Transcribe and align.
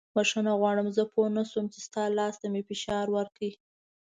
بښنه 0.15 0.53
غواړم 0.59 0.87
زه 0.95 1.03
پوه 1.11 1.27
نه 1.37 1.43
شوم 1.49 1.65
چې 1.73 1.79
ستا 1.87 2.03
لاس 2.17 2.35
ته 2.41 2.47
مې 2.53 2.61
فشار 2.69 3.05
ورکړی. 3.15 3.51